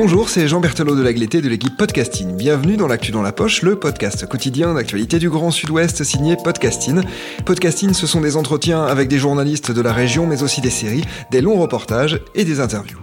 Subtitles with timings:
[0.00, 2.36] Bonjour, c'est Jean Berthelot de l'Agleté de l'équipe Podcasting.
[2.36, 7.02] Bienvenue dans l'actu dans la poche, le podcast quotidien d'actualité du Grand Sud-Ouest signé Podcasting.
[7.44, 11.02] Podcasting, ce sont des entretiens avec des journalistes de la région, mais aussi des séries,
[11.32, 13.00] des longs reportages et des interviews.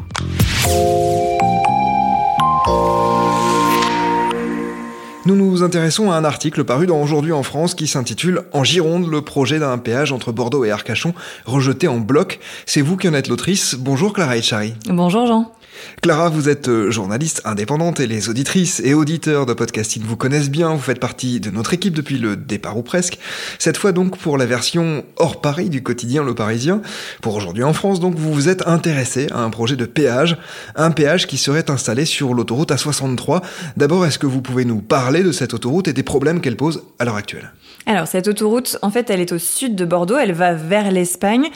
[5.26, 9.12] Nous nous intéressons à un article paru dans Aujourd'hui en France qui s'intitule En Gironde,
[9.12, 11.13] le projet d'un péage entre Bordeaux et Arcachon
[11.46, 12.40] rejeté en bloc.
[12.66, 13.76] C'est vous qui en êtes l'autrice.
[13.76, 14.76] Bonjour Clara Etchari.
[14.85, 15.52] Bonjour Jean.
[16.01, 20.49] Clara, vous êtes euh, journaliste indépendante et les auditrices et auditeurs de podcasting vous connaissent
[20.49, 23.18] bien, vous faites partie de notre équipe depuis le départ ou presque.
[23.59, 26.81] Cette fois donc pour la version hors Paris du quotidien Le Parisien.
[27.21, 30.37] Pour aujourd'hui en France, donc vous vous êtes intéressé à un projet de péage,
[30.76, 33.41] un péage qui serait installé sur l'autoroute A63.
[33.77, 36.84] D'abord, est-ce que vous pouvez nous parler de cette autoroute et des problèmes qu'elle pose
[36.99, 37.51] à l'heure actuelle?
[37.87, 41.49] Alors cette autoroute, en fait, elle est au sud de Bordeaux, elle va vers l'Espagne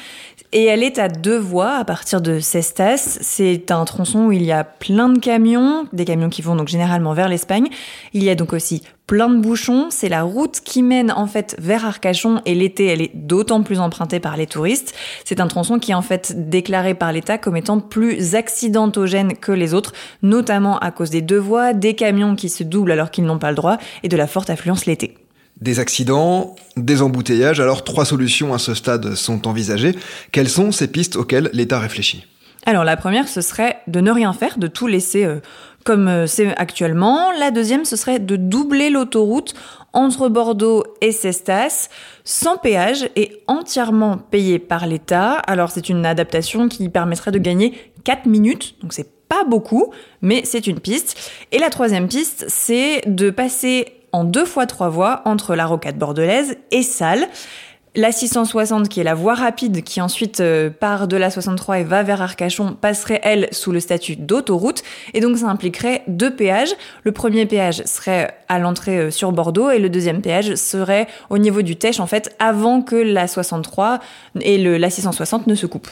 [0.51, 3.19] et elle est à deux voies à partir de Cestas.
[3.21, 6.67] C'est un tronçon où il y a plein de camions, des camions qui vont donc
[6.67, 7.67] généralement vers l'Espagne.
[8.13, 9.87] Il y a donc aussi plein de bouchons.
[9.89, 13.79] C'est la route qui mène en fait vers Arcachon et l'été, elle est d'autant plus
[13.79, 14.93] empruntée par les touristes.
[15.25, 19.51] C'est un tronçon qui est en fait déclaré par l'État comme étant plus accidentogène que
[19.51, 23.25] les autres, notamment à cause des deux voies, des camions qui se doublent alors qu'ils
[23.25, 25.15] n'ont pas le droit et de la forte affluence l'été.
[25.59, 29.93] Des accidents, des embouteillages, alors trois solutions à ce stade sont envisagées.
[30.31, 32.25] Quelles sont ces pistes auxquelles l'État réfléchit?
[32.69, 35.39] Alors la première, ce serait de ne rien faire, de tout laisser euh,
[35.85, 37.31] comme euh, c'est actuellement.
[37.31, 39.55] La deuxième, ce serait de doubler l'autoroute
[39.91, 41.89] entre Bordeaux et Cestas,
[42.25, 45.31] sans péage et entièrement payé par l'État.
[45.47, 49.91] Alors c'est une adaptation qui permettrait de gagner 4 minutes, donc c'est pas beaucoup,
[50.21, 51.17] mais c'est une piste.
[51.51, 55.97] Et la troisième piste, c'est de passer en deux fois trois voies entre la rocade
[55.97, 57.27] bordelaise et Salles.
[57.95, 61.83] La 660, qui est la voie rapide, qui ensuite euh, part de la 63 et
[61.83, 64.83] va vers Arcachon, passerait, elle, sous le statut d'autoroute.
[65.15, 66.69] Et donc, ça impliquerait deux péages.
[67.03, 71.39] Le premier péage serait à l'entrée euh, sur Bordeaux et le deuxième péage serait au
[71.39, 73.99] niveau du Tèche, en fait, avant que la 63
[74.41, 75.89] et le, la 660 ne se coupent.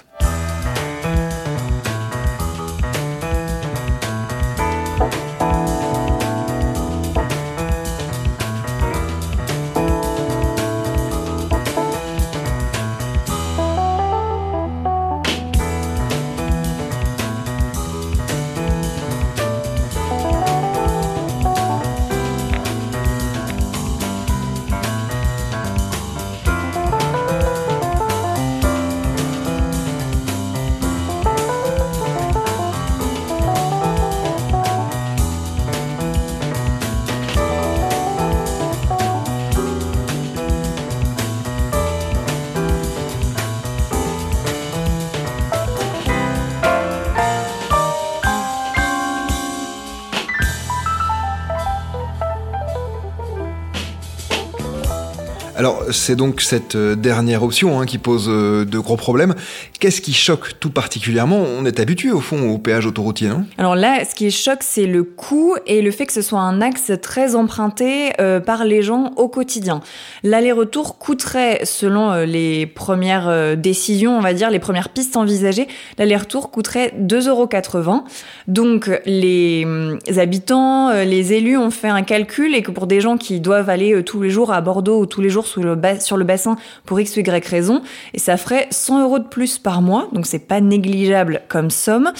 [55.91, 59.35] C'est donc cette euh, dernière option hein, qui pose euh, de gros problèmes.
[59.79, 61.43] Qu'est-ce qui choque tout particulièrement?
[61.57, 63.45] On est habitué au fond au péage autoroutier, non?
[63.57, 66.61] Alors là, ce qui choque, c'est le coût et le fait que ce soit un
[66.61, 69.81] axe très emprunté euh, par les gens au quotidien.
[70.23, 76.93] L'aller-retour coûterait, selon les premières décisions, on va dire, les premières pistes envisagées, l'aller-retour coûterait
[76.99, 78.03] 2,80 euros.
[78.47, 79.65] Donc les,
[80.07, 83.69] les habitants, les élus ont fait un calcul et que pour des gens qui doivent
[83.69, 86.55] aller tous les jours à Bordeaux ou tous les jours le sur le bassin
[86.85, 87.81] pour x ou y raison,
[88.13, 92.11] et ça ferait 100 euros de plus par mois, donc c'est pas négligeable comme somme.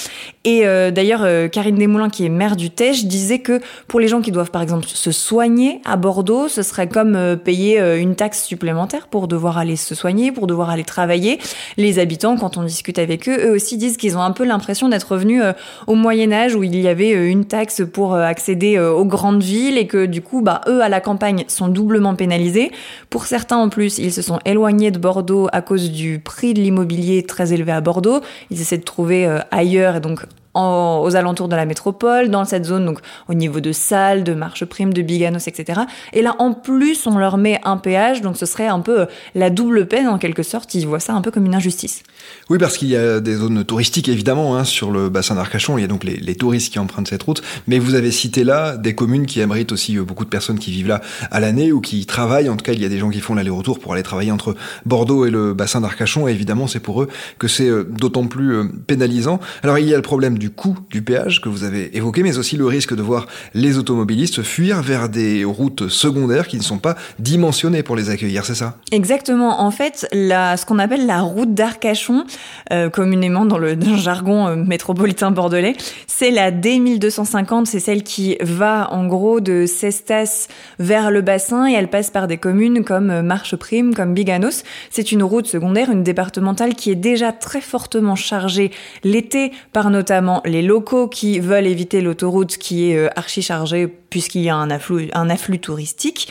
[0.44, 4.08] Et euh, d'ailleurs, euh, Karine Desmoulins, qui est maire du Tèche, disait que pour les
[4.08, 8.16] gens qui doivent par exemple se soigner à Bordeaux, ce serait comme euh, payer une
[8.16, 11.40] taxe supplémentaire pour devoir aller se soigner, pour devoir aller travailler.
[11.76, 14.90] Les habitants, quand on discute avec eux, eux aussi disent qu'ils ont un peu l'impression
[14.90, 15.44] d'être revenus
[15.86, 19.88] au Moyen Âge où il y avait une taxe pour accéder aux grandes villes et
[19.88, 22.72] que du coup, bah, eux à la campagne sont doublement pénalisés.
[23.10, 26.62] Pour certains en plus, ils se sont éloignés de Bordeaux à cause du prix de
[26.62, 28.22] l'immobilier très élevé à Bordeaux.
[28.52, 30.22] Ils essaient de trouver ailleurs et donc
[30.58, 34.66] aux alentours de la métropole, dans cette zone, donc au niveau de Salles, de Marche
[34.66, 35.82] Prime, de Biganos, etc.
[36.14, 39.50] Et là, en plus, on leur met un péage, donc ce serait un peu la
[39.50, 40.74] double peine en quelque sorte.
[40.74, 42.04] Ils voient ça un peu comme une injustice.
[42.50, 45.78] Oui, parce qu'il y a des zones touristiques évidemment hein, sur le bassin d'Arcachon.
[45.78, 47.42] Il y a donc les, touristes qui empruntent cette route.
[47.68, 50.72] Mais vous avez cité là des communes qui abritent aussi euh, beaucoup de personnes qui
[50.72, 51.02] vivent là
[51.32, 52.50] à l'année ou qui travaillent.
[52.50, 54.56] En tout cas, il y a des gens qui font l'aller-retour pour aller travailler entre
[54.86, 56.28] Bordeaux et le bassin d'Arcachon.
[56.28, 57.08] Et évidemment, c'est pour eux
[57.40, 59.40] que c'est euh, d'autant plus euh, pénalisant.
[59.64, 62.38] Alors, il y a le problème du coût du péage que vous avez évoqué, mais
[62.38, 66.80] aussi le risque de voir les automobilistes fuir vers des routes secondaires qui ne sont
[66.80, 68.46] pas dimensionnées pour les accueillir.
[68.46, 68.78] C'est ça?
[68.92, 69.62] Exactement.
[69.62, 72.26] En fait, ce qu'on appelle la route d'Arcachon,
[72.72, 75.76] euh, communément dans le, jargon euh, métropolitain bordelais.
[76.08, 80.48] C'est la D1250, c'est celle qui va en gros de Cestas
[80.80, 84.64] vers le bassin et elle passe par des communes comme euh, Marche Prime, comme Biganos.
[84.90, 88.72] C'est une route secondaire, une départementale qui est déjà très fortement chargée
[89.04, 94.50] l'été par notamment les locaux qui veulent éviter l'autoroute qui est archi chargée puisqu'il y
[94.50, 96.30] a un afflux, un afflux touristique.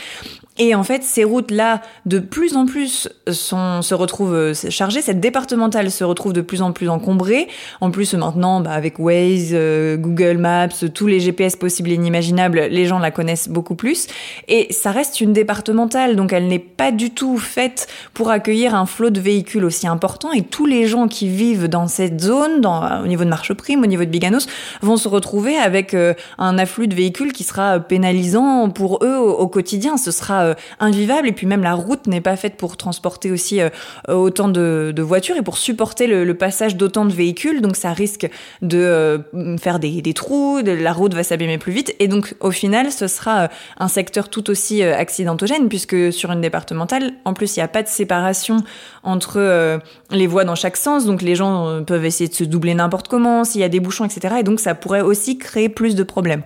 [0.59, 5.01] Et en fait, ces routes-là, de plus en plus, sont, se retrouvent euh, chargées.
[5.01, 7.47] Cette départementale se retrouve de plus en plus encombrée.
[7.79, 12.67] En plus, maintenant, bah, avec Waze, euh, Google Maps, tous les GPS possibles et inimaginables,
[12.71, 14.07] les gens la connaissent beaucoup plus.
[14.47, 18.85] Et ça reste une départementale, donc elle n'est pas du tout faite pour accueillir un
[18.85, 20.31] flot de véhicules aussi important.
[20.31, 23.83] Et tous les gens qui vivent dans cette zone, dans, au niveau de Marche Prime,
[23.83, 24.47] au niveau de Biganos,
[24.81, 29.31] vont se retrouver avec euh, un afflux de véhicules qui sera pénalisant pour eux au,
[29.31, 29.97] au quotidien.
[29.97, 31.27] Ce sera euh, invivable.
[31.27, 33.69] Et puis même la route n'est pas faite pour transporter aussi euh,
[34.07, 37.61] autant de, voitures et pour supporter le, passage d'autant de véhicules.
[37.61, 38.29] Donc ça risque
[38.61, 41.95] de euh, faire des, trous, la route va s'abîmer plus vite.
[41.99, 43.49] Et donc au final, ce sera
[43.79, 47.83] un secteur tout aussi accidentogène puisque sur une départementale, en plus, il n'y a pas
[47.83, 48.57] de séparation
[49.03, 49.79] entre
[50.11, 51.05] les voies dans chaque sens.
[51.05, 54.05] Donc les gens peuvent essayer de se doubler n'importe comment, s'il y a des bouchons,
[54.05, 54.35] etc.
[54.39, 56.43] Et donc ça pourrait aussi créer plus de problèmes.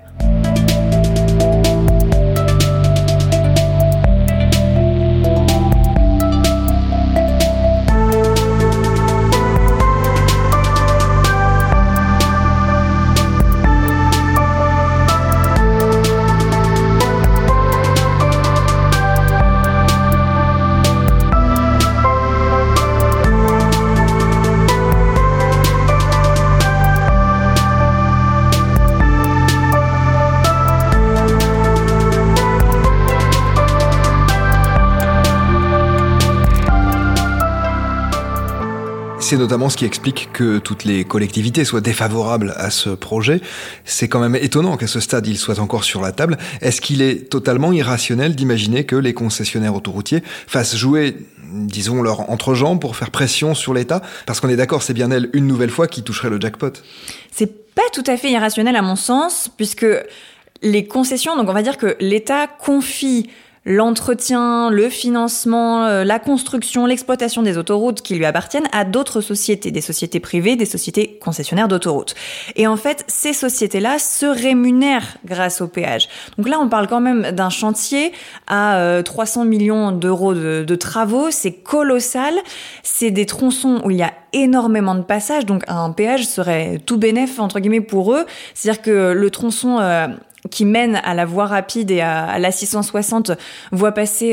[39.31, 43.39] C'est notamment ce qui explique que toutes les collectivités soient défavorables à ce projet.
[43.85, 46.37] C'est quand même étonnant qu'à ce stade, il soit encore sur la table.
[46.59, 51.15] Est-ce qu'il est totalement irrationnel d'imaginer que les concessionnaires autoroutiers fassent jouer
[51.49, 54.01] disons, leur entrejambe pour faire pression sur l'État?
[54.25, 56.73] Parce qu'on est d'accord, c'est bien elle, une nouvelle fois, qui toucherait le jackpot.
[57.31, 59.87] C'est pas tout à fait irrationnel à mon sens, puisque
[60.61, 63.29] les concessions, donc on va dire que l'État confie
[63.65, 69.69] l'entretien, le financement, euh, la construction, l'exploitation des autoroutes qui lui appartiennent à d'autres sociétés,
[69.71, 72.15] des sociétés privées, des sociétés concessionnaires d'autoroutes.
[72.55, 76.09] Et en fait, ces sociétés-là se rémunèrent grâce au péage.
[76.37, 78.13] Donc là, on parle quand même d'un chantier
[78.47, 82.33] à 300 euh, millions d'euros de, de travaux, c'est colossal.
[82.81, 86.97] C'est des tronçons où il y a énormément de passages, donc un péage serait tout
[86.97, 88.25] bénéf entre guillemets pour eux.
[88.53, 90.07] C'est-à-dire que le tronçon euh,
[90.49, 93.31] qui mène à la voie rapide et à, la 660
[93.71, 94.31] voit passer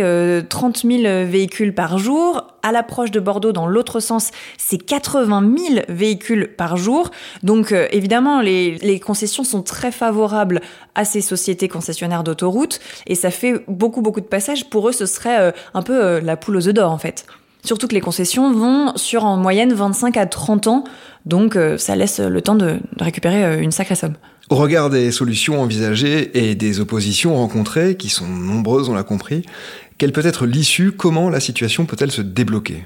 [0.49, 2.47] 30 euh, 000 véhicules par jour.
[2.63, 7.11] À l'approche de Bordeaux, dans l'autre sens, c'est 80 000 véhicules par jour.
[7.43, 10.61] Donc euh, évidemment, les, concessions sont très favorables
[10.95, 14.69] à ces sociétés concessionnaires d'autoroutes et ça fait beaucoup beaucoup de passages.
[14.69, 17.27] Pour eux, ce serait euh, un peu la poule aux œufs d'or en fait.
[17.65, 20.85] Surtout que les concessions vont sur en moyenne 25 à 30 ans,
[21.27, 24.15] donc ça laisse le temps de récupérer une sacrée somme.
[24.51, 29.43] Au regard des solutions envisagées et des oppositions rencontrées, qui sont nombreuses, on l'a compris,
[29.99, 30.93] quelle peut être l'issue?
[30.93, 32.85] Comment la situation peut-elle se débloquer?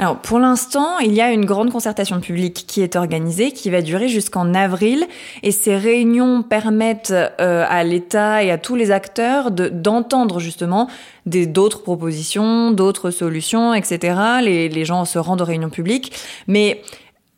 [0.00, 3.82] Alors pour l'instant, il y a une grande concertation publique qui est organisée, qui va
[3.82, 5.06] durer jusqu'en avril,
[5.42, 10.88] et ces réunions permettent euh, à l'État et à tous les acteurs d'entendre justement
[11.26, 14.16] d'autres propositions, d'autres solutions, etc.
[14.42, 16.12] Les, les gens se rendent aux réunions publiques,
[16.48, 16.80] mais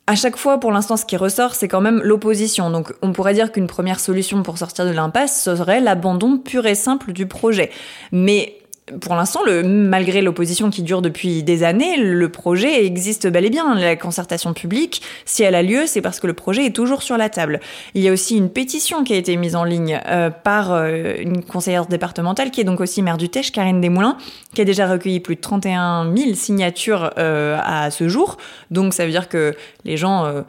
[0.05, 2.69] à chaque fois, pour l'instant, ce qui ressort, c'est quand même l'opposition.
[2.69, 6.75] Donc, on pourrait dire qu'une première solution pour sortir de l'impasse serait l'abandon pur et
[6.75, 7.71] simple du projet.
[8.11, 8.57] Mais
[8.99, 13.75] pour l'instant, malgré l'opposition qui dure depuis des années, le projet existe bel et bien.
[13.75, 17.17] La concertation publique, si elle a lieu, c'est parce que le projet est toujours sur
[17.17, 17.61] la table.
[17.93, 21.13] Il y a aussi une pétition qui a été mise en ligne euh, par euh,
[21.17, 24.17] une conseillère départementale qui est donc aussi maire du Tèche, Karine Desmoulins,
[24.53, 28.37] qui a déjà recueilli plus de 31 000 signatures euh, à ce jour.
[28.69, 30.43] Donc ça veut dire que les gens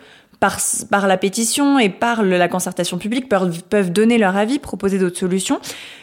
[0.90, 5.18] par, la pétition et par la concertation publique, peuvent, peuvent donner leur avis, proposer d'autres
[5.18, 5.58] solutions.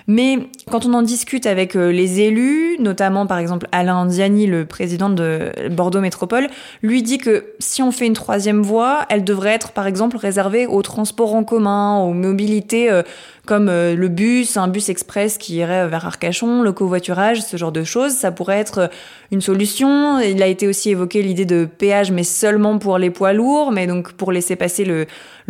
[0.08, 4.66] Mais quand on en discute avec euh, les élus, notamment par exemple Alain Andiani, le
[4.66, 6.48] président de Bordeaux Métropole,
[6.82, 10.66] lui dit que si on fait une troisième voie, elle devrait être par exemple réservée
[10.66, 13.04] aux transports en commun, aux mobilités euh,
[13.46, 17.72] comme euh, le bus, un bus express qui irait vers Arcachon, le covoiturage, ce genre
[17.72, 18.12] de choses.
[18.14, 18.90] Ça pourrait être
[19.32, 20.20] une solution.
[20.20, 23.88] Il a été aussi évoqué l'idée de péage, mais seulement pour les poids lourds, mais
[23.88, 25.08] donc pour laisser passer le,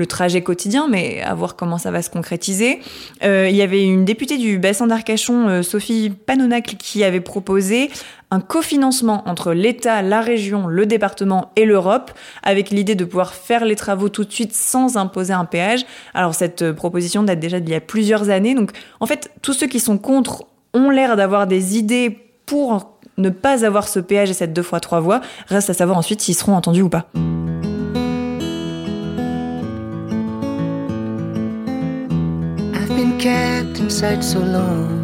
[0.08, 2.80] trajet quotidien, mais à voir comment ça va se concrétiser.
[3.24, 7.92] Euh, il y avait une députée du bassin d'Arcachon, euh, Sophie Panonacle, qui avait proposé
[8.32, 12.12] un cofinancement entre l'État, la région, le département et l'Europe,
[12.44, 15.86] avec l'idée de pouvoir faire les travaux tout de suite sans imposer un péage.
[16.14, 18.56] Alors cette euh, proposition date déjà d'il y a plusieurs années.
[18.56, 18.72] Donc
[19.02, 23.66] en fait, tous ceux qui sont contre ont l'air d'avoir des idées pour ne pas
[23.66, 25.20] avoir ce péage et cette deux fois trois voies.
[25.48, 27.08] Reste à savoir ensuite s'ils seront entendus ou pas.
[32.96, 35.01] been kept inside so long.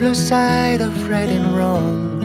[0.00, 2.20] Lost sight of right and wrong.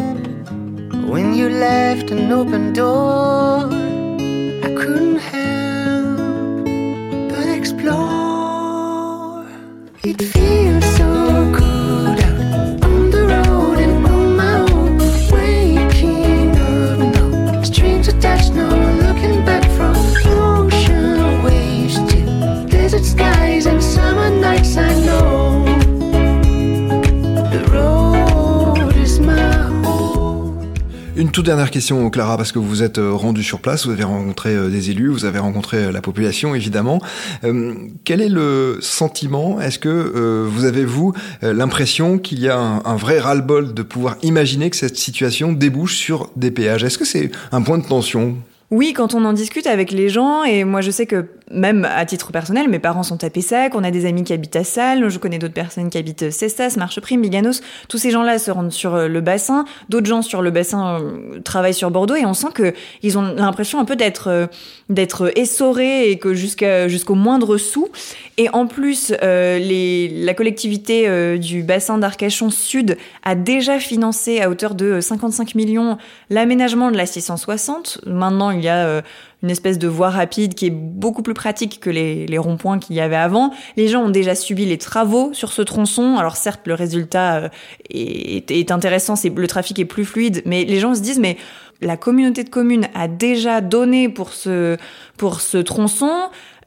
[0.00, 1.06] Mm.
[1.08, 3.68] When you left an open door,
[4.66, 6.16] I couldn't help
[7.30, 9.46] but explore.
[10.02, 11.15] It feels so
[31.36, 34.54] toute dernière question, Clara, parce que vous êtes euh, rendu sur place, vous avez rencontré
[34.54, 36.98] euh, des élus, vous avez rencontré euh, la population, évidemment.
[38.04, 39.60] Quel est le sentiment?
[39.60, 41.12] Est-ce que vous avez, vous,
[41.42, 45.96] l'impression qu'il y a un, un vrai ras-le-bol de pouvoir imaginer que cette situation débouche
[45.96, 46.84] sur des péages?
[46.84, 48.36] Est-ce que c'est un point de tension?
[48.70, 52.04] Oui, quand on en discute avec les gens, et moi je sais que même à
[52.04, 55.08] titre personnel, mes parents sont à Pessac, on a des amis qui habitent à Salles,
[55.08, 57.60] je connais d'autres personnes qui habitent Cestas, Marcheprime, Biganos.
[57.88, 61.40] Tous ces gens-là se rendent sur euh, le bassin, d'autres gens sur le bassin euh,
[61.40, 64.46] travaillent sur Bordeaux et on sent que ils ont l'impression un peu d'être euh,
[64.88, 67.88] d'être essorés et que jusqu'à jusqu'au moindre sou.
[68.38, 69.58] Et en plus, euh,
[70.24, 75.96] la collectivité euh, du bassin d'Arcachon Sud a déjà financé à hauteur de 55 millions
[76.28, 78.00] l'aménagement de la 660.
[78.06, 79.02] Maintenant, il y a euh,
[79.42, 82.96] une espèce de voie rapide qui est beaucoup plus pratique que les, les ronds-points qu'il
[82.96, 83.52] y avait avant.
[83.76, 86.16] Les gens ont déjà subi les travaux sur ce tronçon.
[86.16, 87.48] Alors certes, le résultat euh,
[87.90, 91.36] est, intéressant, c'est le trafic est plus fluide, mais les gens se disent mais
[91.82, 94.78] la communauté de communes a déjà donné pour ce
[95.18, 96.12] pour ce tronçon.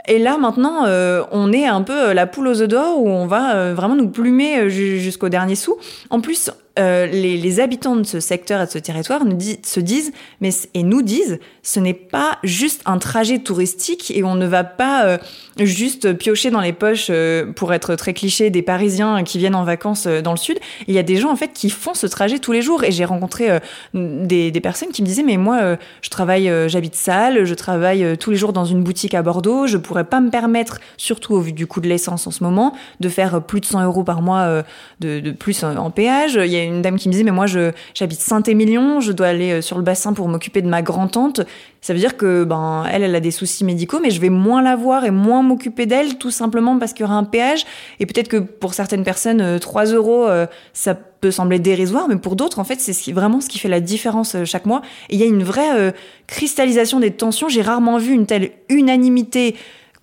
[0.07, 3.27] Et là, maintenant, euh, on est un peu la poule aux œufs d'or où on
[3.27, 5.77] va euh, vraiment nous plumer ju- jusqu'au dernier sou.
[6.09, 6.49] En plus,
[6.79, 9.21] euh, les, habitants de ce secteur et de ce territoire
[9.63, 14.36] se disent, mais et nous disent, ce n'est pas juste un trajet touristique et on
[14.36, 15.17] ne va pas euh,
[15.57, 19.63] juste piocher dans les poches, euh, pour être très cliché, des Parisiens qui viennent en
[19.63, 20.59] vacances dans le sud.
[20.88, 22.91] Il y a des gens en fait qui font ce trajet tous les jours et
[22.91, 23.59] j'ai rencontré
[23.93, 28.38] des, personnes qui me disaient, mais moi, je travaille, j'habite Salles, je travaille tous les
[28.38, 31.65] jours dans une boutique à Bordeaux, je pourrais pas me permettre, surtout au vu du
[31.65, 34.63] coût de l'essence en ce moment, de faire plus de 100 euros par mois
[35.00, 36.36] de, plus en en péage.
[36.36, 39.51] Il y a une dame qui me disait, mais moi, j'habite Saint-Émilion, je dois aller
[39.51, 41.41] euh, sur le bassin pour m'occuper de ma grand-tante.
[41.81, 44.61] Ça veut dire que, ben, elle, elle a des soucis médicaux, mais je vais moins
[44.61, 47.65] la voir et moins m'occuper d'elle, tout simplement parce qu'il y aura un péage.
[47.99, 52.15] Et peut-être que pour certaines personnes, euh, 3 euros, euh, ça peut sembler dérisoire, mais
[52.15, 54.81] pour d'autres, en fait, c'est vraiment ce qui fait la différence euh, chaque mois.
[55.09, 55.91] Et il y a une vraie euh,
[56.27, 57.49] cristallisation des tensions.
[57.49, 59.55] J'ai rarement vu une telle unanimité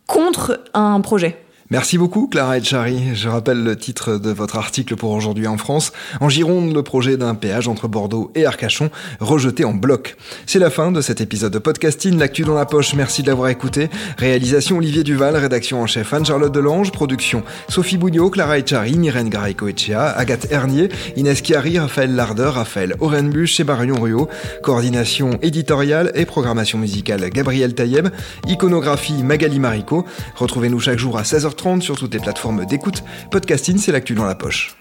[0.06, 1.36] contre un projet.
[1.68, 3.16] Merci beaucoup Clara Etchari.
[3.16, 5.92] Je rappelle le titre de votre article pour aujourd'hui en France.
[6.20, 10.16] En Gironde, le projet d'un péage entre Bordeaux et Arcachon rejeté en bloc.
[10.46, 12.18] C'est la fin de cet épisode de podcasting.
[12.18, 12.94] L'actu dans la poche.
[12.94, 13.90] Merci de l'avoir écouté.
[14.16, 20.10] Réalisation Olivier Duval, rédaction en chef Anne-Charlotte Delange, production Sophie Bougnot, Clara Etchari, Myrène Garay-Coetchea,
[20.10, 24.28] Agathe Hernier, Inès Chiari, Raphaël Larder, Raphaël Orenbuch et Marion Ruot.
[24.62, 28.06] Coordination éditoriale et programmation musicale Gabriel Taïeb.
[28.46, 30.06] Iconographie Magali Marico.
[30.36, 31.24] Retrouvez-nous chaque jour à
[31.56, 33.02] 16h30 sur toutes les plateformes d'écoute.
[33.30, 34.76] Podcasting, c'est l'actu dans la poche.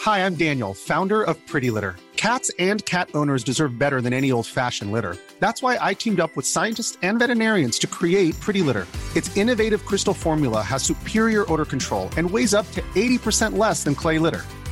[0.00, 1.96] Hi, I'm Daniel, founder of Pretty Litter.
[2.16, 5.16] Cats and cat owners deserve better than any old fashioned litter.
[5.40, 8.86] That's why I teamed up with scientists and veterinarians to create Pretty Litter.
[9.16, 13.94] Its innovative crystal formula has superior odor control and weighs up to 80% less than
[13.94, 14.44] clay litter.